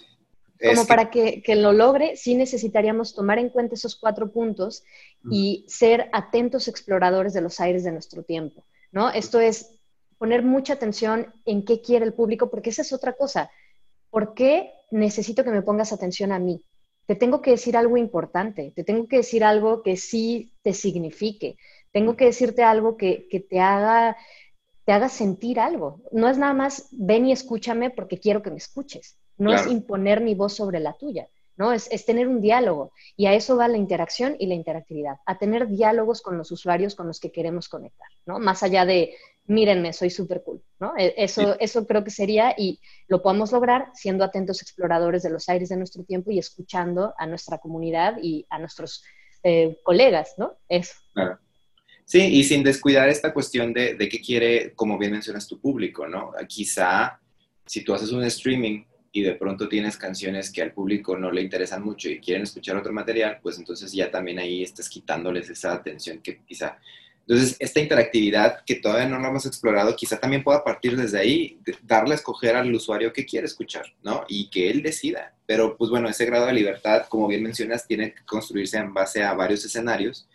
[0.64, 4.86] como para que, que, lo logre, sí necesitaríamos tomar en cuenta esos cuatro puntos
[5.30, 9.10] y ser atentos exploradores de los aires de nuestro tiempo, ¿no?
[9.10, 9.72] Esto es
[10.18, 13.52] poner mucha atención en qué quiere el público, porque esa es otra cosa.
[14.10, 16.64] ¿Por qué necesito que me pongas atención a mí?
[17.06, 21.58] Te tengo que decir algo importante, te tengo que decir algo que sí te signifique,
[21.94, 24.18] tengo que decirte algo que, que te haga
[24.86, 26.02] te haga sentir algo.
[26.12, 29.18] No es nada más ven y escúchame porque quiero que me escuches.
[29.38, 31.28] No es imponer mi voz sobre la tuya,
[31.58, 31.74] ¿no?
[31.74, 32.92] Es, es, tener un diálogo.
[33.16, 36.96] Y a eso va la interacción y la interactividad, a tener diálogos con los usuarios
[36.96, 38.40] con los que queremos conectar, ¿no?
[38.40, 40.94] Más allá de, mírenme, soy súper cool, ¿no?
[40.98, 45.50] E, eso, eso creo que sería, y lo podemos lograr siendo atentos exploradores de los
[45.50, 49.04] aires de nuestro tiempo y escuchando a nuestra comunidad y a nuestros
[49.42, 50.54] eh, colegas, ¿no?
[50.70, 50.94] Eso.
[51.14, 51.40] Claro.
[52.06, 56.08] Sí, y sin descuidar esta cuestión de, de qué quiere, como bien mencionas, tu público,
[56.08, 56.34] ¿no?
[56.48, 57.20] Quizá
[57.66, 61.42] si tú haces un streaming y de pronto tienes canciones que al público no le
[61.42, 65.74] interesan mucho y quieren escuchar otro material, pues entonces ya también ahí estás quitándoles esa
[65.74, 66.78] atención que quizá...
[67.26, 71.58] Entonces, esta interactividad que todavía no lo hemos explorado, quizá también pueda partir desde ahí,
[71.82, 74.26] darle a escoger al usuario qué quiere escuchar, ¿no?
[74.28, 75.34] Y que él decida.
[75.46, 79.24] Pero, pues bueno, ese grado de libertad, como bien mencionas, tiene que construirse en base
[79.24, 80.28] a varios escenarios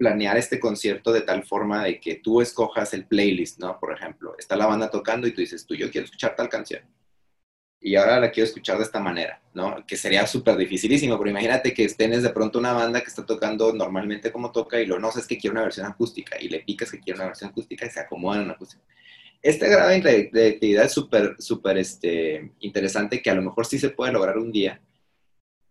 [0.00, 3.78] planear este concierto de tal forma de que tú escojas el playlist, ¿no?
[3.78, 6.82] Por ejemplo, está la banda tocando y tú dices, tú, yo quiero escuchar tal canción.
[7.78, 9.84] Y ahora la quiero escuchar de esta manera, ¿no?
[9.86, 13.74] Que sería súper dificilísimo, pero imagínate que tienes de pronto una banda que está tocando
[13.74, 16.90] normalmente como toca y lo no es que quiere una versión acústica y le picas
[16.90, 18.82] que quiere una versión acústica y se acomoda en una acústica.
[19.42, 23.90] Este grado de actividad es súper, súper este, interesante que a lo mejor sí se
[23.90, 24.80] puede lograr un día,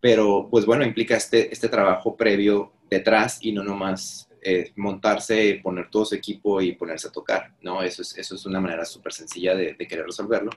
[0.00, 5.88] pero pues bueno, implica este, este trabajo previo detrás y no nomás eh, montarse, poner
[5.90, 7.82] todo su equipo y ponerse a tocar, ¿no?
[7.82, 10.50] Eso es, eso es una manera súper sencilla de, querer resolverlo.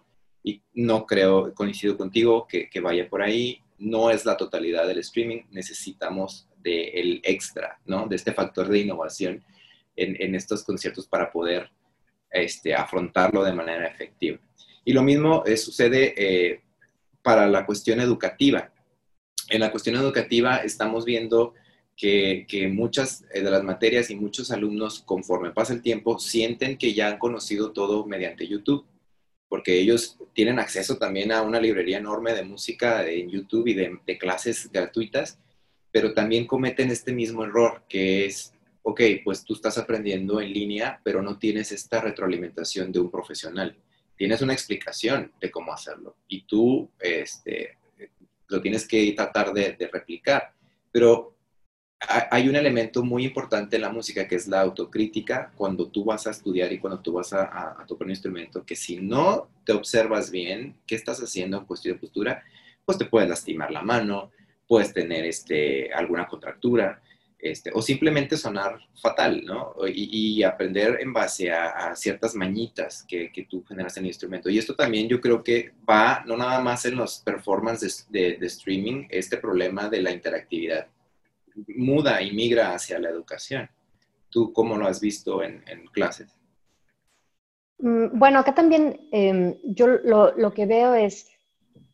[0.44, 3.62] Y no creo, coincido contigo, que, que, vaya por ahí.
[3.78, 8.08] No es la totalidad del streaming, necesitamos del extra, ¿no?
[8.08, 9.44] De este factor de innovación
[9.96, 11.70] en, en estos conciertos para poder
[12.34, 14.40] este, afrontarlo de manera efectiva.
[14.84, 16.62] Y lo mismo eh, sucede eh,
[17.22, 18.72] para la cuestión educativa.
[19.50, 21.54] En la cuestión educativa estamos viendo
[21.96, 26.94] que, muchas eh, de las materias y muchos alumnos, conforme pasa el tiempo, sienten que
[26.94, 28.86] ya han conocido todo mediante YouTube,
[29.48, 34.00] porque ellos tienen acceso también a una librería enorme de música en YouTube y de,
[34.06, 35.40] de clases gratuitas,
[35.92, 41.00] pero también cometen este mismo error, que es, ok, pues tú estás aprendiendo en línea,
[41.04, 43.78] pero no tienes esta retroalimentación de un profesional.
[44.16, 47.78] Tienes una explicación de cómo hacerlo y tú este,
[48.48, 50.54] lo tienes que tratar de, de replicar.
[50.92, 51.33] Pero
[52.08, 56.28] hay un elemento muy importante en la música que es la autocrítica cuando tú vas
[56.28, 60.30] a estudiar y cuando tú vas a, tocar un instrumento, que si no te observas
[60.30, 62.44] bien qué estás haciendo en cuestión de postura,
[62.86, 64.32] pues te puedes lastimar la mano,
[64.68, 67.02] puedes tener este, alguna contractura,
[67.40, 69.76] este, o simplemente sonar fatal, ¿no?
[69.86, 74.50] Y, aprender en base a, ciertas mañitas que, que, tú generas en el instrumento.
[74.50, 79.08] Y esto también yo creo que va no nada más en los performances de streaming,
[79.10, 80.88] este problema de la interactividad
[81.76, 83.70] muda y migra hacia la educación.
[84.30, 86.36] ¿Tú cómo lo has visto en, clases?
[87.80, 91.30] Mm, bueno, acá también em, yo lo, que veo es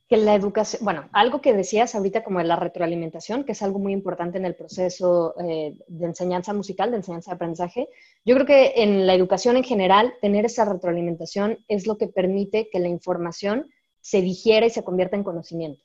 [0.07, 3.93] que la educación, bueno, algo que decías ahorita como la retroalimentación, que es algo muy
[3.93, 7.89] importante en el proceso eh, de enseñanza musical, de enseñanza de aprendizaje,
[8.25, 12.69] yo creo que en la educación en general, tener esa retroalimentación es lo que permite
[12.71, 13.69] que la información
[14.01, 15.83] se digiera y se convierta en conocimiento.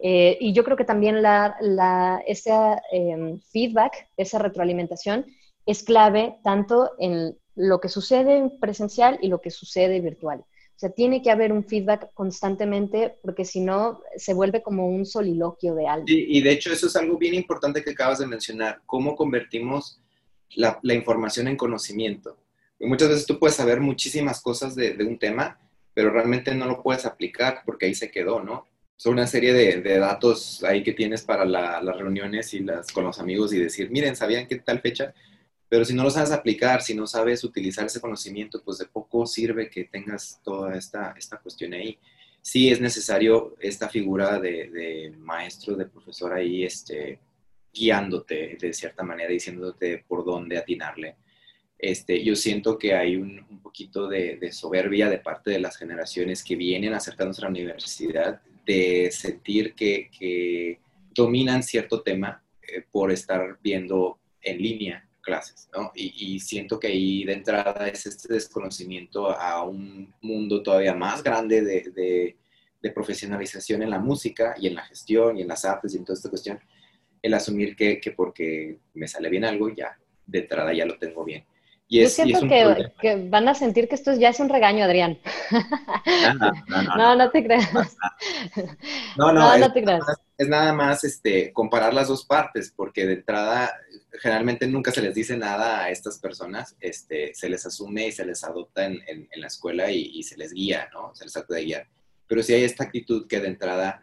[0.00, 2.52] Eh, y yo creo que también la, ese
[2.92, 5.26] em, feedback, esa retroalimentación,
[5.66, 10.40] es clave tanto en lo que sucede en presencial y lo que sucede virtual.
[10.40, 15.06] O sea, tiene que haber un feedback constantemente porque si no se vuelve como un
[15.06, 16.06] soliloquio de algo.
[16.08, 20.00] y de hecho eso es algo bien importante que acabas de mencionar, cómo convertimos
[20.56, 22.38] la, información en conocimiento.
[22.80, 25.58] muchas veces tú puedes saber muchísimas cosas de, de, un tema,
[25.94, 28.66] pero realmente no lo puedes aplicar porque ahí se quedó, ¿no?
[28.96, 33.18] Son una serie de, datos ahí que tienes para las reuniones y las con los
[33.18, 35.12] amigos y decir, miren, ¿sabían qué tal fecha?
[35.68, 39.26] Pero si no lo sabes aplicar, si no sabes utilizar ese conocimiento, pues de poco
[39.26, 41.98] sirve que tengas toda esta, esta cuestión ahí.
[42.40, 47.18] Sí es necesario esta figura de, maestro, de profesor ahí, este,
[47.72, 51.16] guiándote de cierta manera, diciéndote por dónde atinarle.
[51.76, 55.76] Este, yo siento que hay un, un poquito de, de, soberbia de parte de las
[55.76, 60.78] generaciones que vienen acercándose a la universidad de sentir que,
[61.16, 65.92] dominan cierto tema eh, por estar viendo en línea clases, ¿no?
[65.94, 71.62] Y, siento que ahí de entrada es este desconocimiento a un mundo todavía más grande
[71.62, 72.36] de,
[72.84, 76.04] de profesionalización en la música y en la gestión y en las artes y en
[76.04, 76.60] toda esta cuestión,
[77.22, 81.24] el asumir que, que porque me sale bien algo, ya de entrada ya lo tengo
[81.24, 81.44] bien.
[81.86, 85.18] Y Yo siento que, van a sentir que esto ya es un regaño, Adrián.
[86.96, 87.70] No, no, te creas.
[89.16, 90.02] No, no, no, te creas.
[90.38, 93.72] Es nada más este, comparar las dos partes, porque de entrada
[94.12, 98.24] generalmente nunca se les dice nada a estas personas, este, se les asume y se
[98.24, 101.14] les adopta en, en, la escuela y, y, se les guía, ¿no?
[101.14, 101.88] Se les trata de guiar.
[102.26, 104.02] Pero sí hay esta actitud que de entrada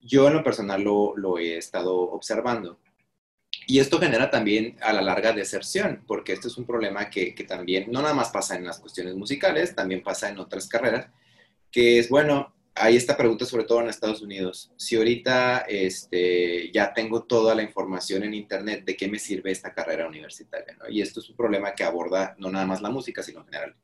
[0.00, 2.78] yo en lo personal lo, lo he estado observando
[3.68, 7.44] y esto genera también a la larga deserción, porque esto es un problema que, que,
[7.44, 11.10] también no nada más pasa en las cuestiones musicales, también pasa en otras carreras,
[11.70, 14.72] que es, bueno, hay esta pregunta sobre todo en Estados Unidos.
[14.78, 19.74] Si ahorita este, ya tengo toda la información en Internet, ¿de qué me sirve esta
[19.74, 20.74] carrera universitaria?
[20.78, 20.88] ¿no?
[20.88, 23.76] Y esto es un problema que aborda no nada más la música, sino en general.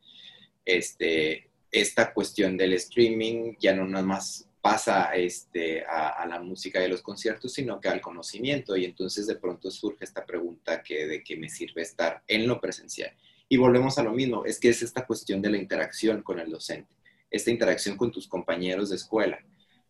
[0.64, 6.88] Este, esta cuestión del streaming ya no nada más pasa este, a, la música de
[6.88, 8.74] los conciertos, sino que al conocimiento.
[8.78, 13.14] Y entonces de pronto surge esta pregunta de qué me sirve estar en lo presencial.
[13.46, 16.50] Y volvemos a lo mismo, es que es esta cuestión de la interacción con el
[16.50, 16.94] docente,
[17.30, 19.38] esta interacción con tus compañeros de escuela,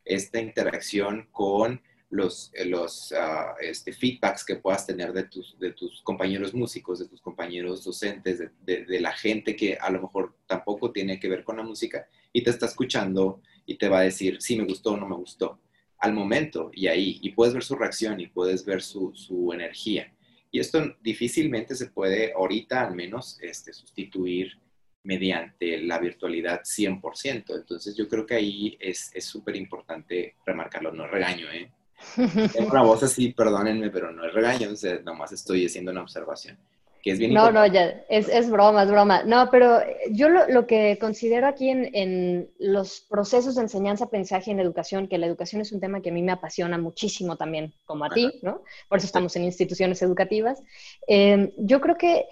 [0.05, 2.69] esta interacción con los, eh,
[3.17, 9.01] ah, este, feedbacks que puedas tener de tus, compañeros músicos, de tus compañeros docentes, de
[9.01, 12.51] la gente que a lo mejor tampoco tiene que ver con la música y te
[12.51, 15.59] está escuchando y te va a decir si me gustó o no me gustó
[15.99, 20.13] al momento y ahí, y puedes ver su reacción y puedes ver su, su energía.
[20.51, 24.53] Y esto difícilmente se puede ahorita al menos este, sustituir
[25.03, 27.57] mediante la virtualidad 100%.
[27.57, 31.71] Entonces yo creo que ahí es súper importante remarcarlo, no regaño, ¿eh?
[32.53, 36.03] Tengo una voz así, perdónenme, pero no es regaño, o sea, nomás estoy haciendo una
[36.03, 36.59] observación
[37.05, 39.23] no, no, ya, es, es, broma, es broma.
[39.25, 44.61] No, pero yo lo, lo que considero aquí en, en, los procesos de enseñanza-aprendizaje en
[44.61, 48.07] educación, que la educación es un tema que a mí me apasiona muchísimo también, como
[48.07, 48.63] a ti, ¿no?
[48.89, 50.63] Por eso estamos en instituciones educativas.
[51.07, 52.27] Eh, yo creo que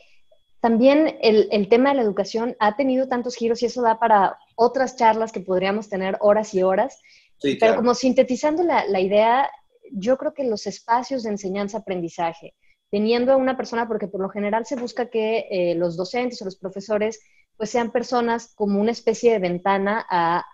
[0.61, 4.39] también el, el, tema de la educación ha tenido tantos giros y eso da para
[4.55, 7.01] otras charlas que podríamos tener horas y horas.
[7.39, 9.51] Sí, pero como sintetizando la, la idea,
[9.91, 12.55] yo creo que los espacios de enseñanza-aprendizaje,
[12.93, 16.45] teniendo a una persona, porque por lo general se busca que eh, los docentes o
[16.45, 17.21] los profesores
[17.57, 20.05] pues sean personas como una especie de ventana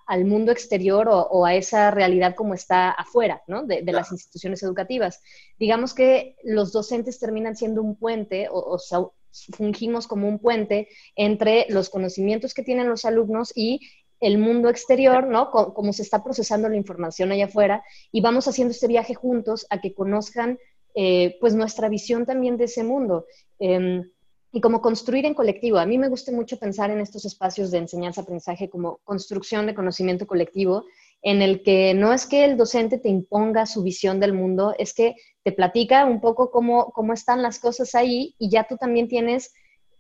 [0.06, 3.64] al mundo exterior o, a esa realidad como está afuera, ¿no?
[3.64, 5.20] De, las instituciones educativas.
[5.58, 9.14] Digamos que los docentes terminan siendo un puente o, o
[9.56, 13.80] fungimos como un puente entre los conocimientos que tienen los alumnos y
[14.20, 15.50] el mundo exterior, ¿no?
[15.50, 19.80] Cómo se está procesando la información allá afuera y vamos haciendo este viaje juntos a
[19.80, 20.58] que conozcan
[21.00, 23.24] eh, pues nuestra visión también de ese mundo.
[23.60, 24.02] Em,
[24.50, 25.78] y como construir en colectivo.
[25.78, 30.26] A mí me gusta mucho pensar en estos espacios de enseñanza-aprendizaje como construcción de conocimiento
[30.26, 30.86] colectivo,
[31.22, 34.92] en el que no es que el docente te imponga su visión del mundo, es
[34.92, 39.06] que te platica un poco cómo, cómo están las cosas ahí y ya tú también
[39.06, 39.52] tienes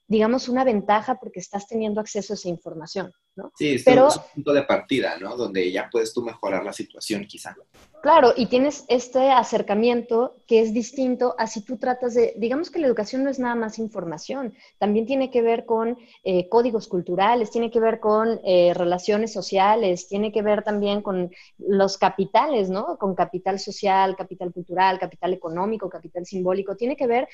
[0.08, 3.52] digamos, una ventaja porque estás teniendo acceso a esa información, ¿no?
[3.56, 5.36] Sí, es Pero, un punto de partida, ¿no?
[5.36, 7.54] Donde ya puedes tú mejorar la situación, quizá.
[8.00, 12.78] Claro, y tienes este acercamiento que es distinto a si tú tratas de, digamos que
[12.78, 17.50] la educación no es nada más información, también tiene que ver con eh, códigos culturales,
[17.50, 22.96] tiene que ver con eh, relaciones sociales, tiene que ver también con los capitales, ¿no?
[22.96, 27.28] Con capital social, capital cultural, capital económico, capital simbólico, tiene que ver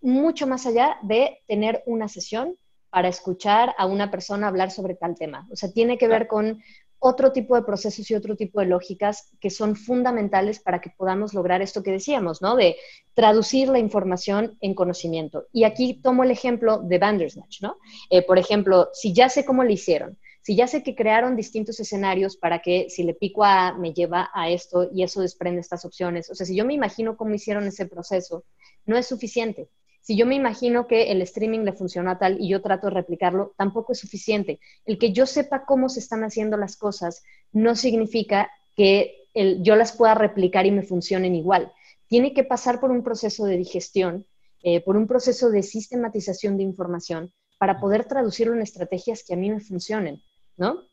[0.00, 2.56] mucho más allá de tener una sesión
[2.90, 5.46] para escuchar a una persona hablar sobre tal tema.
[5.50, 6.60] O sea, tiene que ver con
[6.98, 11.32] otro tipo de procesos y otro tipo de lógicas que son fundamentales para que podamos
[11.32, 12.56] lograr esto que decíamos, ¿no?
[12.56, 12.76] De
[13.14, 15.46] traducir la información en conocimiento.
[15.52, 17.78] Y aquí tomo el ejemplo de Bandersnatch, ¿no?
[18.10, 21.80] Eh, por ejemplo, si ya sé cómo lo hicieron, si ya sé que crearon distintos
[21.80, 25.84] escenarios para que si le pico a me lleva a esto y eso desprende estas
[25.86, 28.44] opciones, o sea, si yo me imagino cómo hicieron ese proceso,
[28.84, 29.68] no es suficiente
[30.00, 33.54] si yo me imagino que el streaming le funciona tal y yo trato de replicarlo,
[33.56, 34.58] tampoco es suficiente.
[34.84, 39.92] El que yo sepa cómo se están haciendo las cosas no significa que yo las
[39.92, 41.72] pueda replicar y me funcionen igual.
[42.08, 44.26] Tiene que pasar por un proceso de digestión,
[44.62, 49.36] eh, por un proceso de sistematización de información para poder traducirlo en estrategias que a
[49.36, 50.22] mí me funcionen,
[50.56, 50.88] ¿no?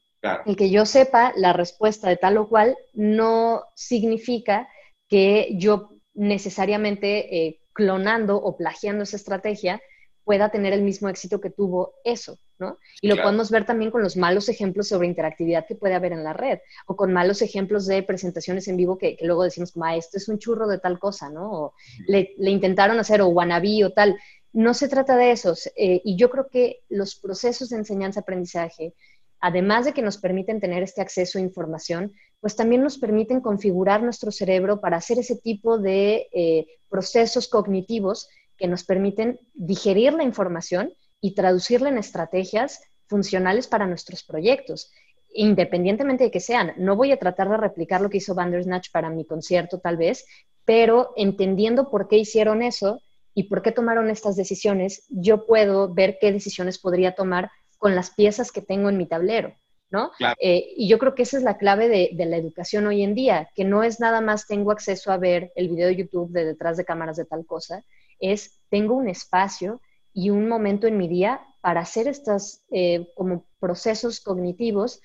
[0.46, 4.68] El que yo sepa la respuesta de tal o cual no significa
[5.08, 9.80] que yo necesariamente eh, clonando o plagiando esa estrategia
[10.24, 12.80] pueda tener el mismo éxito que tuvo eso, ¿no?
[13.02, 16.24] Y lo podemos ver también con los malos ejemplos sobre interactividad que puede haber en
[16.24, 19.96] la red, o con malos ejemplos de presentaciones en vivo que, luego decimos como, ah,
[19.96, 21.50] esto es un churro de tal cosa, ¿no?
[21.52, 21.74] O
[22.08, 24.18] le, intentaron hacer o wannabe o tal.
[24.52, 28.96] No se trata de eso, eh, y yo creo que los procesos de enseñanza-aprendizaje
[29.40, 34.04] además de que nos permiten tener este acceso a información, pues también nos permiten configurar
[34.04, 40.24] nuestro cerebro para hacer ese tipo de eh, procesos cognitivos que nos permiten digerir la
[40.24, 44.92] información y traducirla en estrategias funcionales para nuestros proyectos,
[45.34, 46.74] independientemente de que sean.
[46.78, 50.26] No voy a tratar de replicar lo que hizo Bandersnatch para mi concierto, tal vez,
[50.66, 53.02] pero entendiendo por qué hicieron eso
[53.34, 58.12] y por qué tomaron estas decisiones, yo puedo ver qué decisiones podría tomar con las
[58.12, 59.56] piezas que tengo en mi tablero.
[59.90, 60.12] ¿no?
[60.42, 63.16] Eh, y yo creo que esa es la clave de, de, la educación hoy en
[63.16, 66.44] día, que no es nada más tengo acceso a ver el video de YouTube de
[66.44, 67.86] detrás de cámaras de tal cosa,
[68.20, 69.82] es tengo un espacio
[70.14, 75.02] y un momento en mi día para hacer estos eh, como procesos cognitivos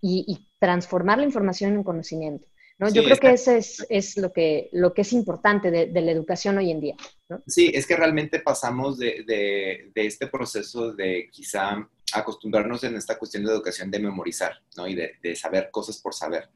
[0.00, 2.48] y, transformar la información en conocimiento.
[2.78, 2.88] ¿no?
[2.88, 6.10] Yo creo que eso es, es, lo, que, lo que es importante de, de la
[6.10, 6.96] educación hoy en día.
[7.28, 7.40] ¿no?
[7.46, 13.18] Sí, es que realmente pasamos de, de, de, este proceso de quizá acostumbrarnos en esta
[13.18, 14.86] cuestión de educación de memorizar ¿no?
[14.86, 16.48] y de, saber cosas por saber.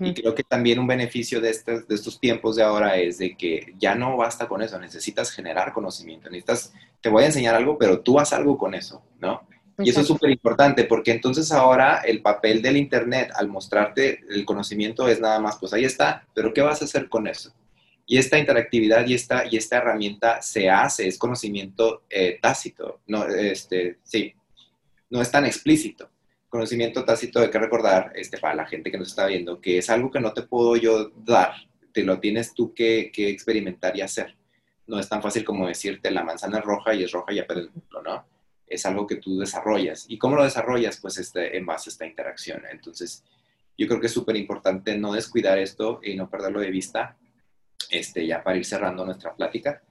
[0.00, 3.36] Y creo que también un beneficio de estos, de estos tiempos de ahora es de
[3.36, 7.76] que ya no basta con eso, necesitas generar conocimiento, necesitas, te voy a enseñar algo,
[7.76, 9.46] pero tú haz algo con eso, ¿no?
[9.78, 14.44] Y eso es súper importante porque entonces ahora el papel del Internet al mostrarte el
[14.44, 17.52] conocimiento es nada más, pues ahí está, pero ¿qué vas a hacer con eso?
[18.06, 23.26] Y esta interactividad y esta, y esta herramienta se hace, es conocimiento eh, tácito, no,
[23.26, 24.34] este, sí,
[25.10, 26.10] no es tan explícito
[26.54, 29.90] conocimiento tácito hay que recordar, este, para la gente que nos está viendo, que es
[29.90, 31.50] algo que no te puedo yo dar,
[31.92, 34.36] te lo tienes tú que, experimentar y hacer.
[34.86, 37.70] No es tan fácil como decirte la manzana es roja y es roja y el
[38.04, 38.24] ¿no?
[38.68, 40.06] Es algo que tú desarrollas.
[40.08, 41.00] ¿Y cómo lo desarrollas?
[41.00, 42.62] Pues este, en base a esta interacción.
[42.70, 43.24] Entonces,
[43.76, 47.16] yo creo que es súper importante no descuidar esto y no perderlo de vista,
[47.90, 49.82] este, ya para ir cerrando nuestra plática.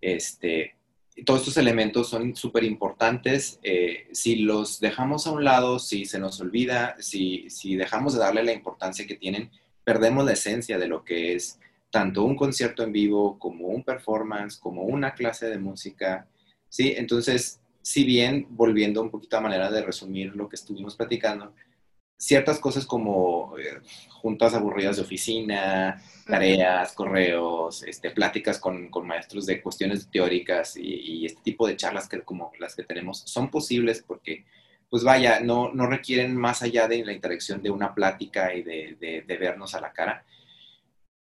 [0.00, 0.76] Este,
[1.24, 3.58] todos estos elementos son súper importantes.
[3.62, 8.20] Eh, si los dejamos a un lado, si se nos olvida, si, si dejamos de
[8.20, 9.50] darle la importancia que tienen,
[9.84, 11.58] perdemos la esencia de lo que es
[11.90, 16.26] tanto un concierto en vivo como un performance, como una clase de música.
[16.68, 16.94] ¿sí?
[16.96, 21.52] Entonces, si bien, volviendo un poquito a manera de resumir lo que estuvimos platicando,
[22.22, 29.44] ciertas cosas como eh, juntas aburridas de oficina, tareas, correos, este, pláticas con, con maestros
[29.44, 34.04] de cuestiones teóricas y, este tipo de charlas que como las que tenemos son posibles
[34.06, 34.44] porque,
[34.88, 38.96] pues vaya, no, no requieren más allá de la interacción de una plática y de,
[39.00, 40.24] de, de vernos a la cara,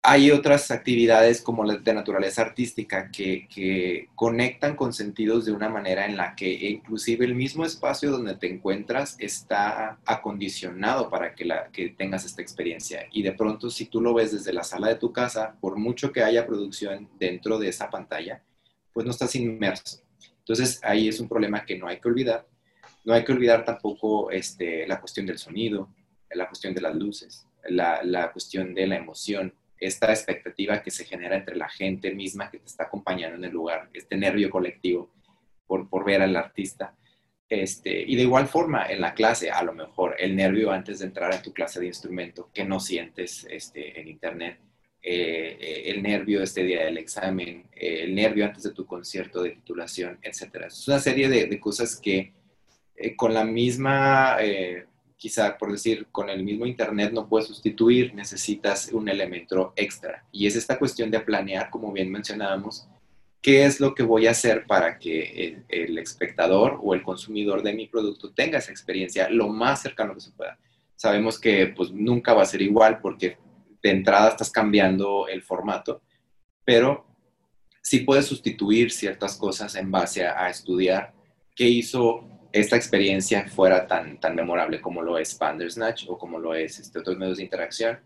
[0.05, 5.69] hay otras actividades como las de naturaleza artística que, que, conectan con sentidos de una
[5.69, 11.45] manera en la que inclusive el mismo espacio donde te encuentras está acondicionado para que,
[11.45, 13.07] la, que tengas esta experiencia.
[13.13, 16.11] Y de pronto si tú lo ves desde la sala de tu casa, por mucho
[16.11, 18.43] que haya producción dentro de esa pantalla,
[18.93, 20.03] pues no estás inmerso.
[20.39, 22.49] Entonces ahí es un problema que no hay que olvidar.
[23.05, 25.89] No hay que olvidar tampoco este, la cuestión del sonido,
[26.31, 31.05] la cuestión de las luces, la, la cuestión de la emoción esta expectativa que se
[31.05, 35.11] genera entre la gente misma que te está acompañando en el lugar, este nervio colectivo
[35.67, 36.95] por, por ver al artista.
[37.49, 41.07] Este, y de igual forma, en la clase, a lo mejor el nervio antes de
[41.07, 44.59] entrar a tu clase de instrumento que no sientes este, en internet,
[45.03, 49.43] eh, eh, el nervio este día del examen, eh, el nervio antes de tu concierto
[49.43, 50.67] de titulación, etc.
[50.69, 52.33] Es una serie de, de cosas que
[53.17, 54.37] con la misma
[55.23, 60.25] quizá por decir, con el mismo Internet no puedes sustituir, necesitas un elemento extra.
[60.33, 62.89] Y es esta cuestión de planear, como bien mencionábamos,
[63.41, 67.73] qué es lo que voy a hacer para que el, espectador o el consumidor de
[67.73, 70.59] mi producto tenga esa experiencia lo más cercano que se pueda.
[70.97, 73.39] Sabemos que pues nunca va a ser igual porque
[73.81, 76.03] de entrada estás cambiando el formato,
[76.65, 77.07] pero
[77.81, 81.15] sí puedes sustituir ciertas cosas en base a, a estudiar
[81.55, 86.55] qué hizo esta experiencia fuera tan, tan memorable como lo es Bandersnatch o como lo
[86.55, 87.99] es este, otros medios de interacción.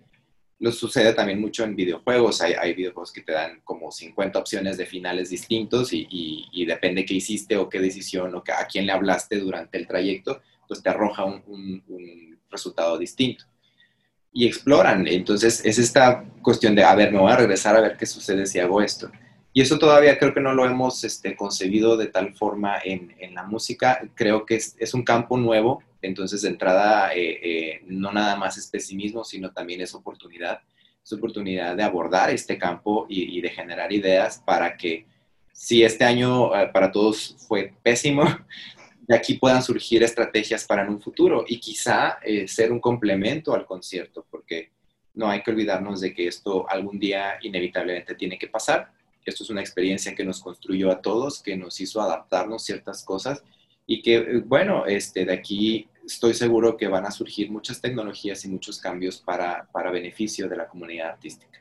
[0.59, 2.41] Lo sucede también mucho en videojuegos.
[2.41, 7.57] Hay, videojuegos que te dan como 50 opciones de finales distintos y, depende qué hiciste
[7.57, 11.83] o qué decisión o a quién le hablaste durante el trayecto, pues te arroja un,
[11.89, 13.45] un resultado distinto.
[14.33, 15.07] Y exploran.
[15.07, 18.47] Entonces es esta cuestión de, a ver, me voy a regresar a ver qué sucede
[18.47, 19.11] si hago esto.
[19.57, 23.43] Y eso todavía creo que no lo hemos este, concebido de tal forma en, la
[23.43, 24.07] música.
[24.15, 28.67] Creo que es, un campo nuevo, entonces de entrada eh, eh, no nada más es
[28.67, 30.61] pesimismo, sino también es oportunidad.
[31.03, 35.07] Es oportunidad de abordar este campo y, y de generar ideas para que
[35.55, 38.25] si este año eh, para todos fue pésimo,
[39.09, 43.65] de aquí puedan surgir estrategias para en un futuro y quizá ser un complemento al
[43.65, 44.73] concierto, porque
[45.15, 48.95] no hay que olvidarnos de que esto algún día inevitablemente tiene que pasar
[49.31, 53.43] esto es una experiencia que nos construyó a todos, que nos hizo adaptarnos ciertas cosas
[53.87, 58.49] y que, bueno, este, de aquí estoy seguro que van a surgir muchas tecnologías y
[58.49, 61.61] muchos cambios para, para beneficio de la comunidad artística.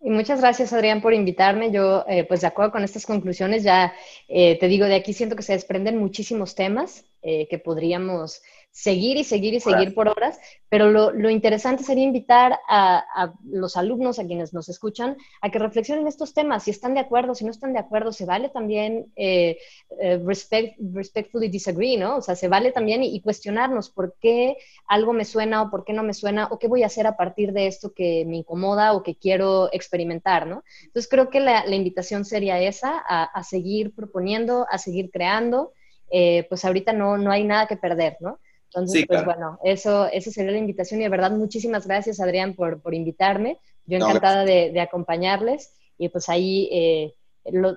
[0.00, 1.72] Y muchas gracias, Adrián, por invitarme.
[1.72, 3.92] Yo, eh, pues de acuerdo con estas conclusiones, ya
[4.28, 8.40] eh, te digo, de aquí siento que se desprenden muchísimos temas eh, que podríamos
[8.76, 14.18] seguir y seguir y seguir por horas, pero lo, interesante sería invitar a, los alumnos,
[14.18, 17.50] a quienes nos escuchan, a que reflexionen estos temas, si están de acuerdo, si no
[17.50, 19.56] están de acuerdo, se vale también eh,
[19.98, 22.18] eh, respectfully disagree, ¿no?
[22.18, 25.94] O sea, se vale también y, cuestionarnos por qué algo me suena o por qué
[25.94, 28.92] no me suena, o qué voy a hacer a partir de esto que me incomoda
[28.92, 30.62] o que quiero experimentar, ¿no?
[30.84, 35.72] Entonces creo que la, invitación sería esa, a, seguir proponiendo, a seguir creando,
[36.10, 38.38] eh, pues ahorita no, no hay nada que perder, ¿no?
[38.66, 42.80] Entonces, pues bueno, eso, eso sería la invitación y de verdad muchísimas gracias Adrián por,
[42.82, 43.58] por invitarme.
[43.86, 47.14] Yo encantada de, acompañarles y pues ahí eh,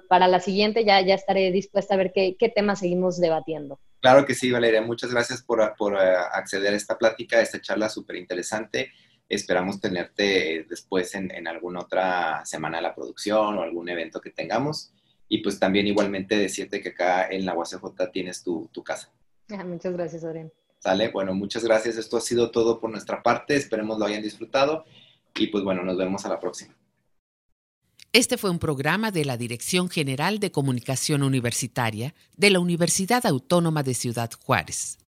[0.09, 3.79] para la siguiente ya, ya estaré dispuesta a ver qué, qué tema seguimos debatiendo.
[4.01, 4.81] Claro que sí, Valeria.
[4.81, 8.91] Muchas gracias por, por eh, acceder a esta plática, a esta charla súper interesante.
[9.27, 14.31] Esperamos tenerte después en, en, alguna otra semana de la producción o algún evento que
[14.31, 14.91] tengamos.
[15.29, 19.11] Y pues también igualmente decirte que acá en la UACJ tienes tu, tu casa.
[19.65, 20.51] muchas gracias, Adrián.
[20.79, 21.09] ¿Sale?
[21.09, 21.97] Bueno, muchas gracias.
[21.97, 23.55] Esto ha sido todo por nuestra parte.
[23.55, 24.85] Esperemos lo hayan disfrutado.
[25.35, 26.75] Y pues bueno, nos vemos a la próxima.
[28.11, 33.83] Este fue un programa de la Dirección General de Comunicación Universitaria de la Universidad Autónoma
[33.83, 34.99] de Ciudad Juárez.